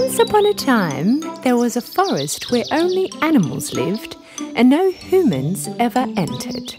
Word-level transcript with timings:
Once 0.00 0.20
upon 0.20 0.46
a 0.46 0.54
time, 0.54 1.18
there 1.42 1.56
was 1.56 1.76
a 1.76 1.80
forest 1.80 2.52
where 2.52 2.62
only 2.70 3.10
animals 3.20 3.74
lived 3.74 4.14
and 4.54 4.70
no 4.70 4.92
humans 4.92 5.68
ever 5.80 6.06
entered. 6.16 6.76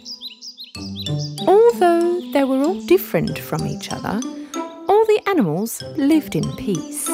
Although 1.46 2.22
they 2.32 2.46
were 2.46 2.64
all 2.64 2.80
different 2.86 3.38
from 3.38 3.68
each 3.68 3.92
other, 3.92 4.22
all 4.88 5.06
the 5.06 5.22
animals 5.28 5.84
lived 5.98 6.34
in 6.34 6.50
peace. 6.56 7.08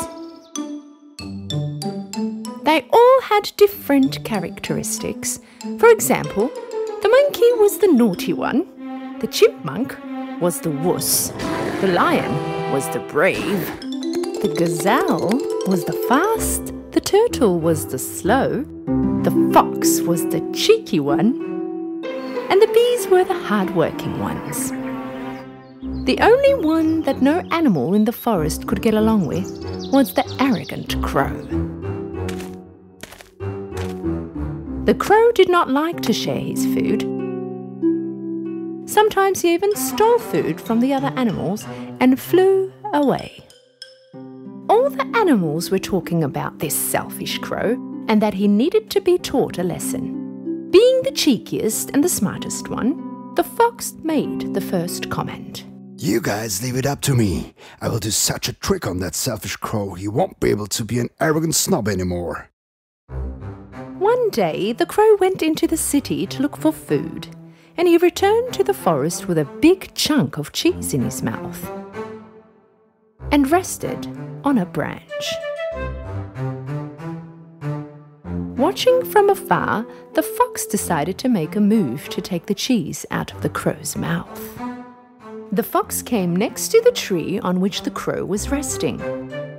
They 2.64 2.86
all 2.94 3.22
had 3.24 3.52
different 3.58 4.24
characteristics. 4.24 5.40
For 5.80 5.90
example, 5.90 6.50
the 7.02 7.10
monkey 7.10 7.52
was 7.54 7.80
the 7.80 7.92
naughty 7.92 8.32
one, 8.32 8.68
the 9.22 9.28
chipmunk 9.28 9.98
was 10.40 10.62
the 10.62 10.70
wuss, 10.70 11.30
the 11.82 11.92
lion 11.96 12.72
was 12.72 12.88
the 12.90 13.00
brave, 13.00 13.66
the 14.44 14.54
gazelle 14.56 15.55
was 15.68 15.84
the 15.84 15.94
fast, 16.08 16.74
the 16.92 17.02
turtle 17.02 17.60
was 17.60 17.88
the 17.88 17.98
slow, 17.98 18.64
the 19.24 19.52
fox 19.52 20.00
was 20.02 20.24
the 20.28 20.40
cheeky 20.54 21.00
one, 21.00 21.42
and 22.52 22.62
the 22.62 22.70
bees 22.72 23.08
were 23.08 23.24
the 23.24 23.34
hard-working 23.34 24.20
ones. 24.20 24.70
The 26.06 26.20
only 26.22 26.54
one 26.54 27.02
that 27.02 27.24
no 27.24 27.40
animal 27.50 27.96
in 27.96 28.06
the 28.06 28.12
forest 28.12 28.68
could 28.68 28.84
get 28.84 28.94
along 28.94 29.26
with 29.26 29.50
was 29.92 30.14
the 30.14 30.26
arrogant 30.40 31.02
crow. 31.02 31.36
The 34.86 34.94
crow 34.94 35.32
did 35.32 35.50
not 35.50 35.72
like 35.72 36.02
to 36.02 36.14
share 36.14 36.40
his 36.40 36.64
food. 36.64 37.02
Sometimes 38.88 39.42
he 39.42 39.56
even 39.56 39.76
stole 39.76 40.20
food 40.20 40.62
from 40.62 40.80
the 40.80 40.94
other 40.94 41.12
animals 41.16 41.66
and 42.00 42.20
flew 42.20 42.72
away. 42.94 43.45
All 44.86 44.92
the 44.92 45.18
animals 45.18 45.72
were 45.72 45.80
talking 45.80 46.24
about 46.24 46.60
this 46.60 46.76
selfish 46.76 47.40
crow 47.40 47.72
and 48.08 48.22
that 48.22 48.36
he 48.36 48.48
needed 48.48 48.92
to 48.92 49.02
be 49.02 49.18
taught 49.18 49.58
a 49.58 49.64
lesson. 49.64 50.70
Being 50.70 51.02
the 51.02 51.10
cheekiest 51.10 51.90
and 51.92 52.04
the 52.04 52.08
smartest 52.08 52.70
one, 52.70 53.34
the 53.34 53.44
fox 53.44 53.96
made 54.04 54.54
the 54.54 54.62
first 54.62 55.10
comment. 55.10 55.66
You 55.98 56.22
guys 56.22 56.62
leave 56.62 56.76
it 56.76 56.86
up 56.86 57.02
to 57.02 57.16
me. 57.16 57.56
I 57.82 57.90
will 57.90 57.98
do 57.98 58.12
such 58.12 58.48
a 58.48 58.54
trick 58.54 58.86
on 58.86 59.00
that 59.00 59.16
selfish 59.16 59.56
crow, 59.56 59.96
he 59.96 60.08
won't 60.08 60.40
be 60.40 60.52
able 60.52 60.68
to 60.68 60.86
be 60.86 61.00
an 61.00 61.10
arrogant 61.20 61.56
snob 61.56 61.88
anymore. 61.88 62.52
One 63.98 64.30
day, 64.30 64.72
the 64.72 64.86
crow 64.86 65.16
went 65.16 65.42
into 65.42 65.66
the 65.66 65.78
city 65.78 66.28
to 66.28 66.44
look 66.44 66.58
for 66.58 66.72
food, 66.72 67.28
and 67.76 67.88
he 67.88 67.98
returned 67.98 68.54
to 68.54 68.64
the 68.64 68.76
forest 68.76 69.28
with 69.28 69.40
a 69.40 69.46
big 69.46 69.96
chunk 69.96 70.38
of 70.38 70.52
cheese 70.52 70.94
in 70.94 71.02
his 71.02 71.24
mouth 71.24 71.72
and 73.32 73.50
rested 73.50 74.08
on 74.46 74.60
a 74.60 74.66
branch. 74.66 75.34
Watching 78.58 79.04
from 79.06 79.30
afar, 79.30 79.86
the 80.14 80.24
fox 80.24 80.66
decided 80.66 81.18
to 81.18 81.30
make 81.30 81.56
a 81.56 81.60
move 81.60 82.08
to 82.10 82.22
take 82.22 82.46
the 82.46 82.54
cheese 82.54 83.06
out 83.12 83.34
of 83.34 83.42
the 83.42 83.50
crow's 83.50 83.98
mouth. 83.98 84.42
The 85.52 85.64
fox 85.64 86.02
came 86.02 86.36
next 86.36 86.70
to 86.70 86.82
the 86.82 86.92
tree 86.92 87.40
on 87.40 87.60
which 87.60 87.82
the 87.82 87.92
crow 87.92 88.24
was 88.24 88.50
resting. 88.50 89.02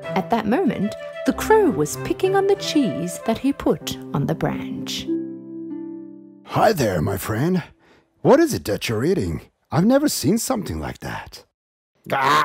At 0.03 0.31
that 0.31 0.47
moment, 0.47 0.95
the 1.27 1.33
crow 1.33 1.70
was 1.70 1.98
picking 1.98 2.37
on 2.37 2.47
the 2.47 2.57
cheese 2.57 3.19
that 3.27 3.39
he 3.39 3.53
put 3.53 3.97
on 4.14 4.27
the 4.27 4.34
branch. 4.34 5.07
Hi 6.47 6.73
there, 6.73 7.03
my 7.03 7.17
friend. 7.19 7.62
What 8.23 8.41
is 8.41 8.55
it 8.55 8.64
that 8.64 8.89
you're 8.89 9.05
eating? 9.05 9.42
I've 9.70 9.84
never 9.84 10.09
seen 10.09 10.39
something 10.39 10.81
like 10.81 11.01
that. 11.01 11.45
Gah! 12.09 12.45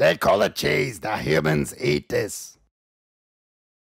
They 0.00 0.16
call 0.16 0.40
it 0.40 0.54
cheese. 0.54 1.00
The 1.00 1.18
humans 1.18 1.74
eat 1.78 2.08
this. 2.08 2.56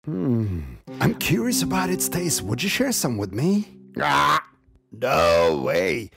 Hmm. 0.06 0.62
I'm 1.02 1.16
curious 1.16 1.64
about 1.64 1.90
its 1.90 2.08
taste. 2.08 2.44
Would 2.44 2.62
you 2.62 2.70
share 2.70 2.92
some 2.92 3.18
with 3.18 3.34
me? 3.34 3.68
Ah, 4.00 4.46
no 4.92 5.60
way. 5.66 6.12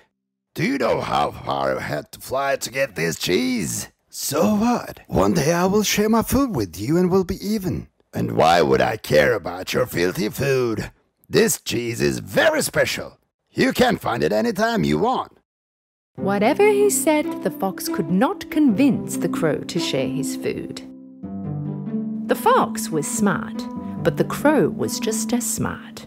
Do 0.55 0.65
you 0.65 0.77
know 0.77 1.01
how 1.01 1.31
far 1.31 1.79
I 1.79 1.81
had 1.81 2.13
to 2.13 2.21
fly 2.21 2.57
to 2.57 2.71
get 2.71 2.95
this 2.95 3.19
cheese? 3.19 3.89
So 4.11 4.57
what? 4.57 5.01
One 5.07 5.33
day 5.33 5.55
I 5.55 5.65
will 5.65 5.83
share 5.83 6.11
my 6.11 6.21
food 6.23 6.55
with 6.55 6.79
you 6.79 6.99
and 6.99 7.11
we'll 7.11 7.25
be 7.25 7.43
even. 7.43 7.89
And 8.13 8.33
why 8.33 8.61
would 8.61 8.83
I 8.83 8.99
care 8.99 9.33
about 9.33 9.73
your 9.73 9.87
filthy 9.87 10.29
food? 10.29 10.91
This 11.27 11.59
cheese 11.59 12.03
is 12.03 12.19
very 12.19 12.61
special. 12.61 13.17
You 13.51 13.73
can 13.73 13.97
find 13.97 14.23
it 14.23 14.31
anytime 14.31 14.85
you 14.85 14.99
want. 14.99 15.36
Whatever 16.17 16.67
he 16.67 16.91
said, 16.91 17.45
the 17.45 17.51
fox 17.51 17.89
could 17.89 18.11
not 18.11 18.51
convince 18.51 19.17
the 19.19 19.29
crow 19.29 19.59
to 19.59 19.79
share 19.79 20.09
his 20.09 20.35
food. 20.35 20.83
The 22.27 22.35
fox 22.35 22.89
was 22.89 23.07
smart, 23.07 23.63
but 24.03 24.17
the 24.17 24.25
crow 24.25 24.69
was 24.69 24.99
just 24.99 25.33
as 25.33 25.49
smart. 25.49 26.07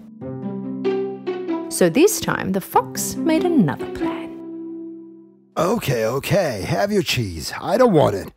So 1.72 1.90
this 1.90 2.20
time 2.20 2.52
the 2.52 2.62
fox 2.62 3.16
made 3.16 3.46
another 3.46 3.90
plan. 3.92 4.36
Okay, 5.56 6.06
okay, 6.06 6.62
have 6.62 6.92
your 6.92 7.04
cheese. 7.04 7.54
I 7.62 7.78
don't 7.78 7.94
want 7.94 8.16
it. 8.16 8.34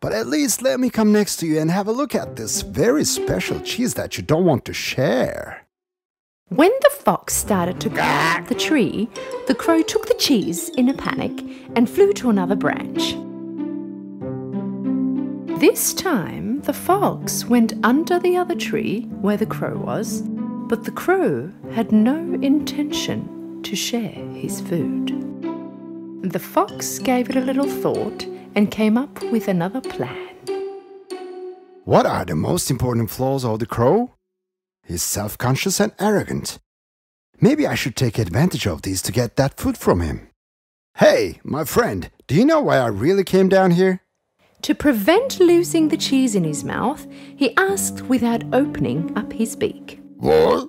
But 0.00 0.12
at 0.12 0.26
least 0.26 0.62
let 0.62 0.80
me 0.80 0.90
come 0.90 1.12
next 1.12 1.36
to 1.36 1.46
you 1.46 1.60
and 1.60 1.70
have 1.70 1.86
a 1.86 1.92
look 1.92 2.14
at 2.14 2.34
this 2.34 2.62
very 2.62 3.04
special 3.04 3.60
cheese 3.60 3.94
that 3.94 4.16
you 4.16 4.24
don't 4.24 4.44
want 4.44 4.64
to 4.64 4.72
share. 4.72 5.61
When 6.54 6.70
the 6.82 6.90
fox 6.90 7.34
started 7.34 7.80
to 7.80 7.88
climb 7.88 8.44
the 8.44 8.54
tree, 8.54 9.08
the 9.46 9.54
crow 9.54 9.80
took 9.80 10.06
the 10.06 10.14
cheese 10.14 10.68
in 10.76 10.90
a 10.90 10.92
panic 10.92 11.32
and 11.76 11.88
flew 11.88 12.12
to 12.12 12.28
another 12.28 12.56
branch. 12.56 13.14
This 15.58 15.94
time, 15.94 16.60
the 16.60 16.74
fox 16.74 17.46
went 17.46 17.72
under 17.82 18.18
the 18.18 18.36
other 18.36 18.54
tree 18.54 19.04
where 19.22 19.38
the 19.38 19.46
crow 19.46 19.78
was, 19.78 20.24
but 20.68 20.84
the 20.84 20.90
crow 20.90 21.50
had 21.70 21.90
no 21.90 22.18
intention 22.42 23.62
to 23.62 23.74
share 23.74 24.28
his 24.34 24.60
food. 24.60 25.08
The 26.22 26.38
fox 26.38 26.98
gave 26.98 27.30
it 27.30 27.36
a 27.36 27.40
little 27.40 27.66
thought 27.66 28.26
and 28.54 28.70
came 28.70 28.98
up 28.98 29.22
with 29.32 29.48
another 29.48 29.80
plan. 29.80 30.28
What 31.84 32.04
are 32.04 32.26
the 32.26 32.36
most 32.36 32.70
important 32.70 33.08
flaws 33.08 33.42
of 33.42 33.58
the 33.58 33.66
crow? 33.66 34.10
He's 34.84 35.02
self 35.02 35.38
conscious 35.38 35.80
and 35.80 35.92
arrogant. 35.98 36.58
Maybe 37.40 37.66
I 37.66 37.74
should 37.74 37.96
take 37.96 38.18
advantage 38.18 38.66
of 38.66 38.82
these 38.82 39.02
to 39.02 39.12
get 39.12 39.36
that 39.36 39.56
food 39.56 39.76
from 39.76 40.00
him. 40.00 40.28
Hey, 40.98 41.40
my 41.42 41.64
friend, 41.64 42.10
do 42.26 42.34
you 42.34 42.44
know 42.44 42.60
why 42.60 42.78
I 42.78 42.86
really 42.86 43.24
came 43.24 43.48
down 43.48 43.72
here? 43.72 44.00
To 44.62 44.74
prevent 44.74 45.40
losing 45.40 45.88
the 45.88 45.96
cheese 45.96 46.36
in 46.36 46.44
his 46.44 46.62
mouth, 46.62 47.06
he 47.34 47.56
asked 47.56 48.02
without 48.02 48.44
opening 48.54 49.16
up 49.16 49.32
his 49.32 49.56
beak. 49.56 50.00
What? 50.18 50.68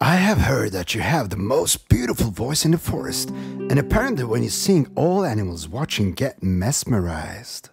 I 0.00 0.16
have 0.16 0.38
heard 0.38 0.72
that 0.72 0.94
you 0.94 1.00
have 1.00 1.28
the 1.30 1.36
most 1.36 1.88
beautiful 1.88 2.30
voice 2.30 2.64
in 2.64 2.70
the 2.70 2.78
forest, 2.78 3.30
and 3.30 3.78
apparently, 3.78 4.24
when 4.24 4.42
you 4.42 4.48
sing, 4.48 4.90
all 4.96 5.24
animals 5.24 5.68
watching 5.68 6.12
get 6.12 6.42
mesmerized. 6.42 7.68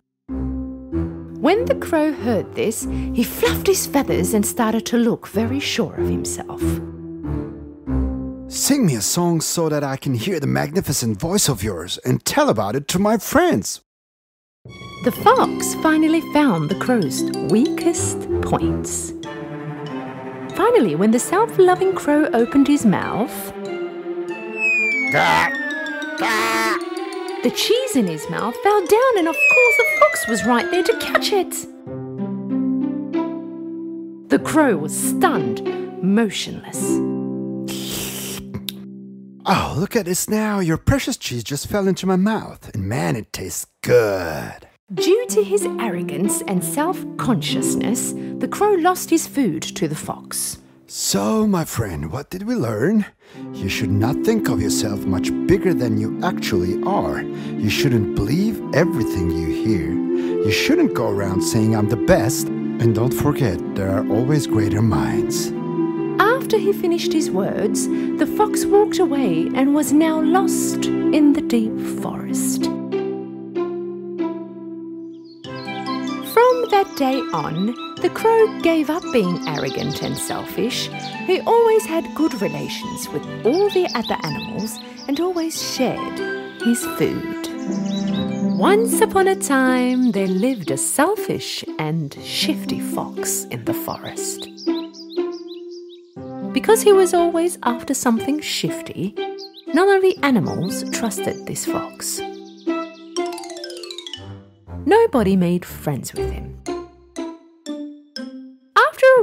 When 1.49 1.65
the 1.65 1.73
crow 1.73 2.13
heard 2.13 2.53
this, 2.53 2.83
he 3.11 3.23
fluffed 3.23 3.65
his 3.65 3.87
feathers 3.87 4.35
and 4.35 4.45
started 4.45 4.85
to 4.85 4.97
look 4.97 5.27
very 5.27 5.59
sure 5.59 5.95
of 5.95 6.07
himself. 6.07 6.61
Sing 8.47 8.85
me 8.85 8.93
a 8.93 9.01
song 9.01 9.41
so 9.41 9.67
that 9.67 9.83
I 9.83 9.97
can 9.97 10.13
hear 10.13 10.39
the 10.39 10.45
magnificent 10.45 11.19
voice 11.19 11.49
of 11.49 11.63
yours 11.63 11.97
and 12.05 12.23
tell 12.23 12.49
about 12.49 12.75
it 12.75 12.87
to 12.89 12.99
my 12.99 13.17
friends. 13.17 13.81
The 15.05 15.11
fox 15.11 15.73
finally 15.81 16.21
found 16.33 16.69
the 16.69 16.77
crow's 16.77 17.23
weakest 17.49 18.29
points. 18.43 19.13
Finally, 20.55 20.93
when 20.97 21.09
the 21.09 21.17
self 21.17 21.57
loving 21.57 21.95
crow 21.95 22.25
opened 22.31 22.67
his 22.67 22.85
mouth, 22.85 23.53
Gah! 25.11 25.49
Gah! 26.19 26.88
The 27.43 27.51
cheese 27.51 27.95
in 27.95 28.07
his 28.07 28.29
mouth 28.29 28.55
fell 28.57 28.85
down, 28.85 29.17
and 29.17 29.27
of 29.27 29.35
course, 29.35 29.77
the 29.77 29.99
fox 29.99 30.27
was 30.27 30.45
right 30.45 30.69
there 30.71 30.83
to 30.83 30.97
catch 30.99 31.31
it. 31.31 31.51
The 34.29 34.39
crow 34.39 34.77
was 34.77 34.95
stunned, 34.97 35.63
motionless. 36.03 36.99
Oh, 39.45 39.75
look 39.77 39.95
at 39.95 40.05
this 40.05 40.29
now. 40.29 40.59
Your 40.59 40.77
precious 40.77 41.17
cheese 41.17 41.43
just 41.43 41.67
fell 41.67 41.87
into 41.87 42.05
my 42.05 42.17
mouth, 42.17 42.69
and 42.73 42.87
man, 42.87 43.15
it 43.15 43.31
tastes 43.33 43.65
good. 43.81 44.67
Due 44.93 45.25
to 45.29 45.43
his 45.43 45.65
arrogance 45.79 46.41
and 46.47 46.63
self 46.63 47.03
consciousness, 47.17 48.13
the 48.39 48.47
crow 48.47 48.73
lost 48.73 49.09
his 49.09 49.27
food 49.27 49.61
to 49.61 49.87
the 49.87 49.95
fox. 49.95 50.59
So, 50.91 51.45
my 51.45 51.65
friend, 51.65 52.11
what 52.11 52.31
did 52.31 52.47
we 52.47 52.55
learn? 52.55 53.05
You 53.53 53.69
should 53.69 53.91
not 53.91 54.25
think 54.25 54.49
of 54.49 54.59
yourself 54.59 55.05
much 55.05 55.29
bigger 55.45 55.71
than 55.71 55.99
you 55.99 56.19
actually 56.23 56.81
are. 56.81 57.21
You 57.21 57.69
shouldn't 57.69 58.15
believe 58.15 58.59
everything 58.73 59.29
you 59.29 59.45
hear. 59.63 59.93
You 59.93 60.51
shouldn't 60.51 60.95
go 60.95 61.07
around 61.07 61.43
saying 61.43 61.75
I'm 61.75 61.89
the 61.89 61.95
best. 61.95 62.47
And 62.47 62.95
don't 62.95 63.13
forget, 63.13 63.59
there 63.75 63.91
are 63.91 64.09
always 64.09 64.47
greater 64.47 64.81
minds. 64.81 65.51
After 66.19 66.57
he 66.57 66.73
finished 66.73 67.13
his 67.13 67.29
words, 67.29 67.87
the 67.87 68.33
fox 68.35 68.65
walked 68.65 68.97
away 68.97 69.47
and 69.53 69.75
was 69.75 69.93
now 69.93 70.19
lost 70.19 70.87
in 70.87 71.33
the 71.33 71.41
deep 71.41 71.79
forest. 72.01 72.63
From 76.33 76.65
that 76.71 76.91
day 76.97 77.19
on, 77.31 77.88
The 78.01 78.09
crow 78.09 78.59
gave 78.61 78.89
up 78.89 79.03
being 79.11 79.45
arrogant 79.45 80.03
and 80.03 80.17
selfish. 80.17 80.87
He 81.27 81.41
always 81.41 81.85
had 81.85 82.15
good 82.15 82.41
relations 82.41 83.09
with 83.09 83.23
all 83.45 83.69
the 83.71 83.89
other 83.93 84.17
animals 84.23 84.79
and 85.09 85.19
always 85.19 85.61
shared 85.75 86.19
his 86.61 86.85
food. 86.97 87.47
Once 88.57 89.01
upon 89.01 89.27
a 89.27 89.35
time, 89.35 90.11
there 90.11 90.27
lived 90.27 90.71
a 90.71 90.77
selfish 90.77 91.65
and 91.77 92.17
shifty 92.23 92.79
fox 92.79 93.43
in 93.51 93.65
the 93.65 93.73
forest. 93.73 94.47
Because 96.53 96.81
he 96.81 96.93
was 96.93 97.13
always 97.13 97.57
after 97.63 97.93
something 97.93 98.39
shifty, 98.39 99.13
none 99.73 99.89
of 99.89 100.01
the 100.01 100.17
animals 100.23 100.89
trusted 100.91 101.45
this 101.45 101.65
fox. 101.65 102.21
Nobody 104.85 105.35
made 105.35 105.65
friends 105.65 106.13
with 106.13 106.31
him. 106.31 106.59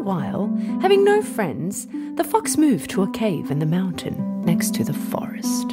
While, 0.06 0.56
having 0.82 1.02
no 1.02 1.20
friends, 1.20 1.88
the 2.14 2.22
fox 2.22 2.56
moved 2.56 2.90
to 2.90 3.02
a 3.02 3.10
cave 3.10 3.50
in 3.50 3.58
the 3.58 3.66
mountain 3.66 4.40
next 4.42 4.72
to 4.76 4.84
the 4.84 4.92
forest. 4.92 5.72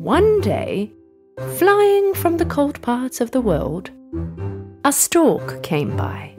One 0.00 0.40
day, 0.40 0.92
flying 1.56 2.14
from 2.14 2.38
the 2.38 2.46
cold 2.46 2.82
parts 2.82 3.20
of 3.20 3.30
the 3.30 3.40
world, 3.40 3.92
a 4.84 4.90
stork 4.90 5.62
came 5.62 5.96
by. 5.96 6.34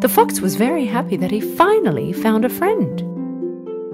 The 0.00 0.08
fox 0.08 0.40
was 0.40 0.56
very 0.56 0.86
happy 0.86 1.18
that 1.18 1.30
he 1.30 1.42
finally 1.42 2.14
found 2.14 2.46
a 2.46 2.48
friend. 2.48 3.02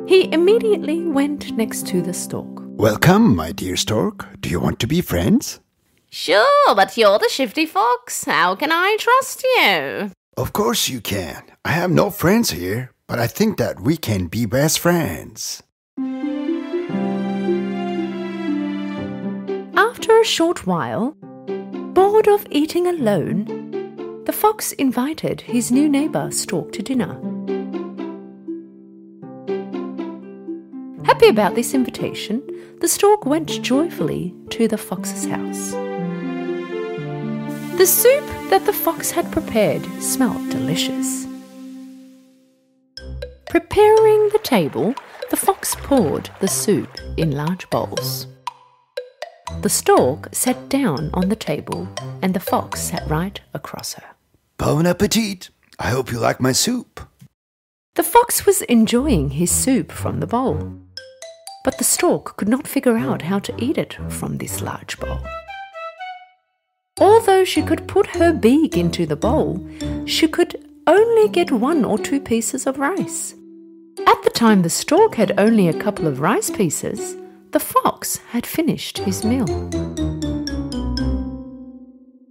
He 0.08 0.32
immediately 0.32 1.04
went 1.04 1.50
next 1.56 1.84
to 1.88 2.00
the 2.00 2.14
stork. 2.14 2.62
Welcome, 2.78 3.34
my 3.34 3.50
dear 3.50 3.76
stork. 3.76 4.28
Do 4.40 4.48
you 4.48 4.60
want 4.60 4.78
to 4.78 4.86
be 4.86 5.00
friends? 5.00 5.58
Sure, 6.12 6.74
but 6.74 6.96
you're 6.96 7.20
the 7.20 7.28
shifty 7.30 7.66
fox. 7.66 8.24
How 8.24 8.56
can 8.56 8.72
I 8.72 8.96
trust 8.98 9.44
you? 9.44 10.10
Of 10.36 10.52
course 10.52 10.88
you 10.88 11.00
can. 11.00 11.44
I 11.64 11.70
have 11.70 11.92
no 11.92 12.10
friends 12.10 12.50
here, 12.50 12.90
but 13.06 13.20
I 13.20 13.28
think 13.28 13.58
that 13.58 13.78
we 13.78 13.96
can 13.96 14.26
be 14.26 14.44
best 14.44 14.80
friends. 14.80 15.62
After 19.76 20.20
a 20.20 20.24
short 20.24 20.66
while, 20.66 21.12
bored 21.94 22.26
of 22.26 22.44
eating 22.50 22.88
alone, 22.88 24.24
the 24.24 24.32
fox 24.32 24.72
invited 24.72 25.42
his 25.42 25.70
new 25.70 25.88
neighbor 25.88 26.32
Stork 26.32 26.72
to 26.72 26.82
dinner. 26.82 27.14
Happy 31.04 31.28
about 31.28 31.54
this 31.54 31.72
invitation, 31.72 32.42
the 32.80 32.88
stork 32.88 33.26
went 33.26 33.62
joyfully 33.62 34.34
to 34.48 34.66
the 34.66 34.78
fox's 34.78 35.26
house. 35.26 35.89
The 37.80 37.86
soup 37.86 38.26
that 38.50 38.66
the 38.66 38.74
fox 38.74 39.10
had 39.10 39.32
prepared 39.32 39.82
smelled 40.02 40.50
delicious. 40.50 41.26
Preparing 43.48 44.28
the 44.28 44.40
table, 44.42 44.94
the 45.30 45.38
fox 45.38 45.74
poured 45.76 46.28
the 46.40 46.46
soup 46.46 46.90
in 47.16 47.30
large 47.30 47.70
bowls. 47.70 48.26
The 49.62 49.70
stork 49.70 50.28
sat 50.32 50.68
down 50.68 51.08
on 51.14 51.30
the 51.30 51.36
table, 51.50 51.88
and 52.20 52.34
the 52.34 52.46
fox 52.52 52.82
sat 52.82 53.08
right 53.08 53.40
across 53.54 53.94
her. 53.94 54.04
Bon 54.58 54.86
appetit. 54.86 55.48
I 55.78 55.88
hope 55.88 56.12
you 56.12 56.18
like 56.18 56.38
my 56.38 56.52
soup. 56.52 57.00
The 57.94 58.02
fox 58.02 58.44
was 58.44 58.60
enjoying 58.60 59.30
his 59.30 59.50
soup 59.50 59.90
from 59.90 60.20
the 60.20 60.26
bowl, 60.26 60.74
but 61.64 61.78
the 61.78 61.84
stork 61.84 62.36
could 62.36 62.50
not 62.50 62.68
figure 62.68 62.98
out 62.98 63.22
how 63.22 63.38
to 63.38 63.54
eat 63.56 63.78
it 63.78 63.96
from 64.10 64.36
this 64.36 64.60
large 64.60 65.00
bowl. 65.00 65.20
Although 67.20 67.44
she 67.44 67.60
could 67.60 67.86
put 67.86 68.06
her 68.06 68.32
beak 68.32 68.78
into 68.78 69.04
the 69.04 69.14
bowl, 69.14 69.60
she 70.06 70.26
could 70.26 70.66
only 70.86 71.28
get 71.28 71.52
one 71.52 71.84
or 71.84 71.98
two 71.98 72.18
pieces 72.18 72.66
of 72.66 72.78
rice. 72.78 73.34
At 74.06 74.22
the 74.22 74.30
time, 74.30 74.62
the 74.62 74.70
stork 74.70 75.16
had 75.16 75.38
only 75.38 75.68
a 75.68 75.78
couple 75.78 76.06
of 76.06 76.20
rice 76.20 76.48
pieces. 76.48 77.18
The 77.50 77.60
fox 77.60 78.16
had 78.30 78.46
finished 78.46 78.96
his 78.96 79.22
meal. 79.22 79.44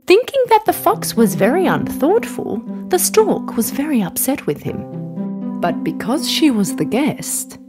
Thinking 0.08 0.44
that 0.48 0.64
the 0.66 0.74
fox 0.74 1.16
was 1.16 1.36
very 1.36 1.68
unthoughtful, 1.68 2.58
the 2.90 2.98
stork 2.98 3.56
was 3.56 3.70
very 3.70 4.02
upset 4.02 4.48
with 4.48 4.64
him. 4.64 5.62
But 5.62 5.84
because 5.84 6.28
she 6.28 6.50
was 6.50 6.78
the 6.78 6.92
guest, 7.00 7.60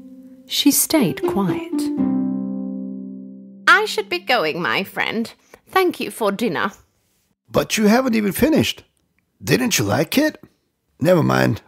she 0.46 0.70
stayed 0.70 1.20
quiet. 1.22 1.82
I 3.68 3.84
should 3.84 4.08
be 4.08 4.20
going, 4.20 4.62
my 4.62 4.84
friend. 4.84 5.30
Thank 5.68 6.00
you 6.00 6.10
for 6.10 6.32
dinner. 6.32 6.72
But 7.50 7.76
you 7.76 7.86
haven't 7.86 8.14
even 8.14 8.32
finished. 8.32 8.84
Didn't 9.42 9.78
you 9.78 9.84
like 9.84 10.16
it? 10.16 10.40
Never 11.00 11.22
mind. 11.22 11.62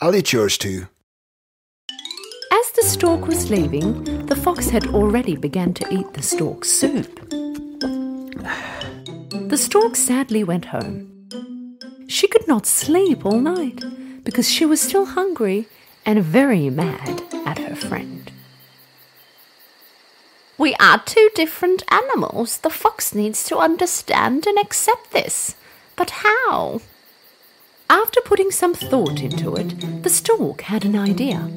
I'll 0.00 0.14
eat 0.14 0.32
yours 0.32 0.56
too. 0.56 0.86
As 2.52 2.70
the 2.72 2.84
stork 2.84 3.26
was 3.26 3.50
leaving, 3.50 4.04
the 4.26 4.36
fox 4.36 4.68
had 4.70 4.86
already 4.88 5.36
begun 5.36 5.74
to 5.74 5.92
eat 5.92 6.12
the 6.12 6.22
stork's 6.22 6.70
soup. 6.70 7.20
The 9.48 9.56
stork 9.56 9.96
sadly 9.96 10.44
went 10.44 10.66
home. 10.66 11.10
She 12.08 12.28
could 12.28 12.46
not 12.46 12.66
sleep 12.66 13.26
all 13.26 13.40
night 13.40 13.82
because 14.22 14.48
she 14.48 14.64
was 14.64 14.80
still 14.80 15.04
hungry 15.04 15.66
and 16.06 16.22
very 16.22 16.70
mad 16.70 17.22
at 17.46 17.58
her 17.58 17.74
friend. 17.74 18.30
We 20.56 20.74
are 20.76 21.02
two 21.04 21.30
different 21.34 21.82
animals. 21.90 22.58
The 22.58 22.70
fox 22.70 23.14
needs 23.14 23.44
to 23.48 23.58
understand 23.58 24.46
and 24.46 24.56
accept 24.56 25.10
this. 25.10 25.56
But 25.96 26.10
how? 26.10 26.80
After 27.90 28.20
putting 28.20 28.50
some 28.50 28.72
thought 28.72 29.20
into 29.20 29.56
it, 29.56 30.02
the 30.02 30.10
stork 30.10 30.62
had 30.62 30.84
an 30.84 30.96
idea. 30.96 31.50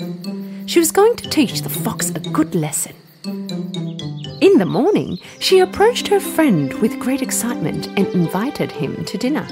She 0.65 0.79
was 0.79 0.91
going 0.91 1.15
to 1.17 1.29
teach 1.29 1.61
the 1.61 1.69
fox 1.69 2.09
a 2.09 2.19
good 2.19 2.55
lesson. 2.55 2.95
In 4.41 4.57
the 4.57 4.65
morning, 4.67 5.19
she 5.39 5.59
approached 5.59 6.07
her 6.07 6.19
friend 6.19 6.73
with 6.81 6.99
great 6.99 7.21
excitement 7.21 7.87
and 7.97 8.07
invited 8.07 8.71
him 8.71 9.05
to 9.05 9.17
dinner. 9.17 9.45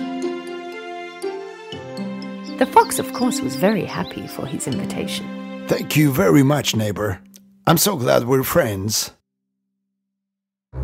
The 2.57 2.69
fox, 2.71 2.99
of 2.99 3.13
course, 3.13 3.41
was 3.41 3.55
very 3.55 3.85
happy 3.85 4.27
for 4.27 4.45
his 4.45 4.67
invitation. 4.67 5.67
Thank 5.67 5.95
you 5.95 6.11
very 6.11 6.43
much, 6.43 6.75
neighbor. 6.75 7.21
I'm 7.67 7.77
so 7.77 7.95
glad 7.95 8.25
we're 8.25 8.43
friends. 8.43 9.14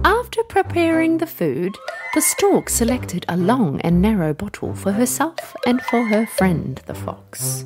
After 0.04 0.44
preparing 0.44 1.18
the 1.18 1.28
food, 1.28 1.78
the 2.14 2.22
stork 2.22 2.70
selected 2.70 3.26
a 3.28 3.38
long 3.38 3.80
and 3.82 4.02
narrow 4.02 4.34
bottle 4.34 4.74
for 4.74 4.92
herself 4.92 5.56
and 5.66 5.82
for 5.82 6.06
her 6.06 6.26
friend 6.26 6.82
the 6.86 6.94
fox. 6.94 7.66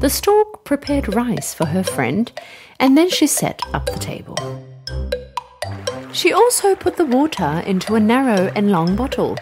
The 0.00 0.08
stork 0.08 0.64
prepared 0.64 1.14
rice 1.14 1.52
for 1.52 1.66
her 1.66 1.84
friend 1.84 2.32
and 2.78 2.96
then 2.96 3.10
she 3.10 3.26
set 3.26 3.60
up 3.74 3.86
the 3.86 3.98
table. 3.98 4.36
She 6.12 6.32
also 6.32 6.74
put 6.74 6.96
the 6.96 7.04
water 7.04 7.62
into 7.66 7.94
a 7.94 8.00
narrow 8.00 8.50
and 8.56 8.70
long 8.70 8.96
bottle. 8.96 9.36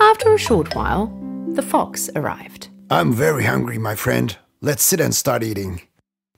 After 0.00 0.32
a 0.32 0.38
short 0.38 0.74
while, 0.74 1.06
the 1.52 1.62
fox 1.62 2.10
arrived. 2.16 2.68
I'm 2.90 3.12
very 3.12 3.44
hungry, 3.44 3.78
my 3.78 3.94
friend. 3.94 4.36
Let's 4.60 4.82
sit 4.82 5.00
and 5.00 5.14
start 5.14 5.42
eating. 5.42 5.82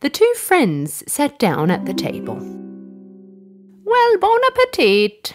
The 0.00 0.10
two 0.10 0.32
friends 0.36 1.02
sat 1.06 1.38
down 1.38 1.70
at 1.70 1.86
the 1.86 1.94
table. 1.94 2.55
Well, 3.86 4.18
bon 4.18 4.40
appetit! 4.48 5.34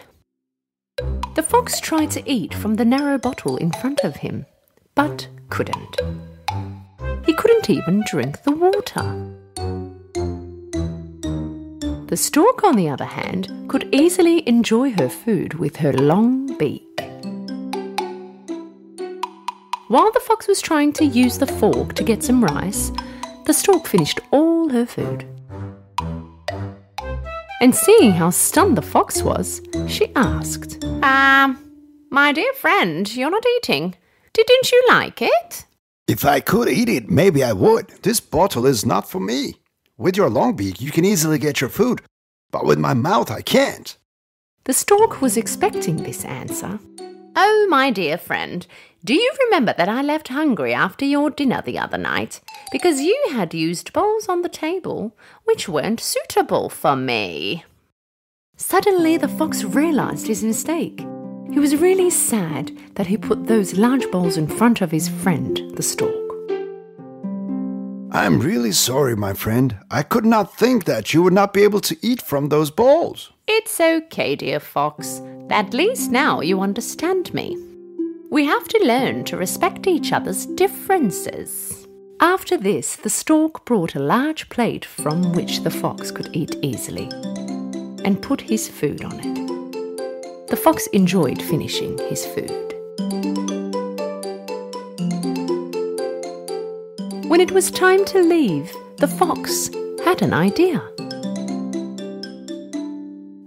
The 1.35 1.41
fox 1.41 1.79
tried 1.79 2.11
to 2.11 2.29
eat 2.29 2.53
from 2.53 2.75
the 2.75 2.83
narrow 2.83 3.17
bottle 3.17 3.55
in 3.55 3.71
front 3.71 4.01
of 4.03 4.17
him, 4.17 4.45
but 4.93 5.29
couldn't. 5.49 6.01
He 7.25 7.33
couldn't 7.33 7.69
even 7.69 8.03
drink 8.05 8.43
the 8.43 8.51
water. 8.51 9.07
The 12.07 12.17
stork, 12.17 12.65
on 12.65 12.75
the 12.75 12.89
other 12.89 13.05
hand, 13.05 13.47
could 13.69 13.87
easily 13.95 14.45
enjoy 14.45 14.91
her 14.95 15.07
food 15.07 15.53
with 15.53 15.77
her 15.77 15.93
long 15.93 16.57
beak. 16.57 16.83
While 19.87 20.11
the 20.11 20.25
fox 20.27 20.49
was 20.49 20.59
trying 20.59 20.91
to 20.93 21.05
use 21.05 21.37
the 21.37 21.47
fork 21.47 21.93
to 21.93 22.03
get 22.03 22.21
some 22.21 22.43
rice, 22.43 22.91
the 23.45 23.53
stork 23.53 23.87
finished 23.87 24.19
all 24.31 24.67
her 24.67 24.85
food. 24.85 25.25
And 27.61 27.75
seeing 27.75 28.13
how 28.13 28.31
stunned 28.31 28.75
the 28.75 28.81
fox 28.81 29.21
was, 29.21 29.61
she 29.87 30.11
asked, 30.15 30.83
Um, 31.03 31.59
my 32.09 32.33
dear 32.33 32.51
friend, 32.53 33.15
you're 33.15 33.29
not 33.29 33.45
eating. 33.57 33.93
Didn't 34.33 34.71
you 34.71 34.83
like 34.89 35.21
it? 35.21 35.67
If 36.07 36.25
I 36.25 36.39
could 36.39 36.67
eat 36.67 36.89
it, 36.89 37.11
maybe 37.11 37.43
I 37.43 37.53
would. 37.53 37.89
This 38.01 38.19
bottle 38.19 38.65
is 38.65 38.83
not 38.83 39.07
for 39.07 39.19
me. 39.19 39.57
With 39.95 40.17
your 40.17 40.27
long 40.27 40.55
beak, 40.55 40.81
you 40.81 40.89
can 40.89 41.05
easily 41.05 41.37
get 41.37 41.61
your 41.61 41.69
food, 41.69 42.01
but 42.49 42.65
with 42.65 42.79
my 42.79 42.95
mouth, 42.95 43.29
I 43.29 43.41
can't. 43.41 43.95
The 44.63 44.73
stork 44.73 45.21
was 45.21 45.37
expecting 45.37 45.97
this 45.97 46.25
answer. 46.25 46.79
Oh, 47.35 47.67
my 47.69 47.91
dear 47.91 48.17
friend, 48.17 48.65
do 49.03 49.15
you 49.15 49.31
remember 49.45 49.73
that 49.77 49.89
I 49.89 50.03
left 50.03 50.27
hungry 50.27 50.73
after 50.73 51.05
your 51.05 51.31
dinner 51.31 51.61
the 51.63 51.79
other 51.79 51.97
night 51.97 52.39
because 52.71 53.01
you 53.01 53.19
had 53.31 53.53
used 53.53 53.93
bowls 53.93 54.29
on 54.29 54.43
the 54.43 54.49
table 54.49 55.15
which 55.43 55.67
weren't 55.67 55.99
suitable 55.99 56.69
for 56.69 56.95
me? 56.95 57.65
Suddenly, 58.57 59.17
the 59.17 59.27
fox 59.27 59.63
realized 59.63 60.27
his 60.27 60.43
mistake 60.43 60.99
He 61.51 61.59
was 61.59 61.75
really 61.75 62.11
sad 62.11 62.77
that 62.93 63.07
he 63.07 63.17
put 63.17 63.47
those 63.47 63.73
large 63.73 64.09
bowls 64.11 64.37
in 64.37 64.47
front 64.47 64.81
of 64.81 64.91
his 64.91 65.09
friend, 65.09 65.59
the 65.75 65.83
stork. 65.83 66.15
I'm 68.13 68.39
really 68.39 68.73
sorry, 68.73 69.15
my 69.15 69.33
friend. 69.33 69.77
I 69.89 70.03
could 70.03 70.25
not 70.25 70.55
think 70.57 70.83
that 70.85 71.13
you 71.13 71.23
would 71.23 71.33
not 71.33 71.53
be 71.53 71.63
able 71.63 71.79
to 71.81 71.97
eat 72.01 72.21
from 72.21 72.49
those 72.49 72.69
bowls. 72.69 73.31
It's 73.47 73.79
okay, 73.79 74.35
dear 74.35 74.59
fox. 74.59 75.21
At 75.49 75.73
least 75.73 76.11
now 76.11 76.41
you 76.41 76.61
understand 76.61 77.33
me. 77.33 77.70
We 78.31 78.45
have 78.45 78.65
to 78.69 78.85
learn 78.85 79.25
to 79.25 79.35
respect 79.35 79.87
each 79.87 80.13
other's 80.13 80.45
differences. 80.45 81.85
After 82.21 82.55
this, 82.55 82.95
the 82.95 83.09
stork 83.09 83.65
brought 83.65 83.93
a 83.93 83.99
large 83.99 84.47
plate 84.47 84.85
from 84.85 85.33
which 85.33 85.63
the 85.63 85.69
fox 85.69 86.11
could 86.11 86.33
eat 86.33 86.55
easily 86.61 87.09
and 88.05 88.21
put 88.21 88.39
his 88.39 88.69
food 88.69 89.03
on 89.03 89.19
it. 89.19 90.47
The 90.47 90.55
fox 90.55 90.87
enjoyed 90.93 91.41
finishing 91.41 91.97
his 92.07 92.25
food. 92.25 92.73
When 97.27 97.41
it 97.41 97.51
was 97.51 97.69
time 97.69 98.05
to 98.05 98.23
leave, 98.23 98.71
the 98.95 99.09
fox 99.09 99.67
had 100.05 100.21
an 100.21 100.33
idea. 100.33 100.81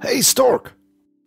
Hey, 0.03 0.21
Stork, 0.21 0.75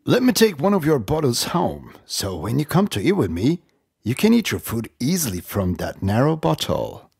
let 0.08 0.24
me 0.24 0.32
take 0.32 0.58
one 0.58 0.74
of 0.74 0.86
your 0.86 1.00
bottles 1.00 1.44
home, 1.44 1.94
so 2.06 2.38
when 2.38 2.60
you 2.60 2.66
come 2.66 2.88
to 2.88 3.02
eat 3.02 3.12
with 3.12 3.30
me, 3.30 3.62
you 4.04 4.16
can 4.16 4.34
eat 4.34 4.52
your 4.52 4.62
food 4.62 4.90
easily 5.02 5.42
from 5.42 5.74
that 5.74 6.02
narrow 6.02 6.38
bottle. 6.38 7.12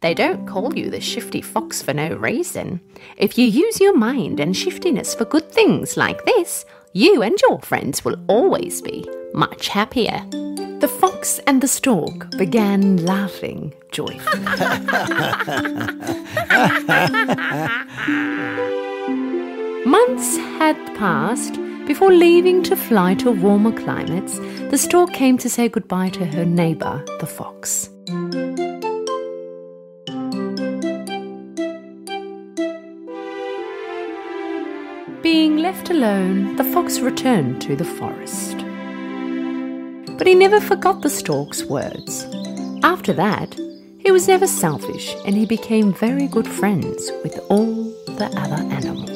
They 0.00 0.14
don't 0.14 0.46
call 0.46 0.78
you 0.78 0.88
the 0.88 1.00
shifty 1.00 1.42
fox 1.42 1.82
for 1.82 1.92
no 1.92 2.14
reason. 2.14 2.80
If 3.16 3.36
you 3.36 3.44
use 3.44 3.80
your 3.80 3.96
mind 3.96 4.38
and 4.38 4.56
shiftiness 4.56 5.16
for 5.16 5.24
good 5.24 5.50
things 5.50 5.96
like 5.96 6.24
this, 6.24 6.64
you 6.92 7.22
and 7.22 7.36
your 7.42 7.60
friends 7.60 8.04
will 8.04 8.24
always 8.28 8.80
be 8.80 9.04
much 9.34 9.66
happier. 9.66 10.24
The 10.30 10.96
fox 11.00 11.40
and 11.40 11.60
the 11.60 11.66
stork 11.66 12.30
began 12.38 13.04
laughing 13.04 13.74
joyfully. 13.90 14.20
Months 19.84 20.36
had 20.36 20.76
passed 20.96 21.58
before 21.90 22.12
leaving 22.12 22.62
to 22.62 22.76
fly 22.76 23.14
to 23.14 23.32
warmer 23.32 23.72
climates. 23.72 24.38
The 24.70 24.78
stork 24.78 25.12
came 25.12 25.36
to 25.38 25.50
say 25.50 25.68
goodbye 25.68 26.10
to 26.10 26.24
her 26.24 26.44
neighbor, 26.44 27.04
the 27.18 27.26
fox. 27.26 27.88
Being 35.20 35.56
left 35.56 35.90
alone, 35.90 36.54
the 36.54 36.68
fox 36.72 37.00
returned 37.00 37.60
to 37.62 37.74
the 37.74 37.90
forest. 37.98 38.58
But 40.16 40.28
he 40.28 40.36
never 40.36 40.60
forgot 40.60 41.02
the 41.02 41.10
stork's 41.10 41.64
words. 41.64 42.24
After 42.84 43.12
that, 43.14 43.52
he 43.98 44.12
was 44.12 44.28
never 44.28 44.46
selfish 44.46 45.16
and 45.26 45.34
he 45.34 45.44
became 45.44 45.92
very 45.92 46.28
good 46.28 46.46
friends 46.46 47.10
with 47.24 47.36
all 47.48 47.74
the 48.20 48.30
other 48.36 48.62
animals. 48.78 49.09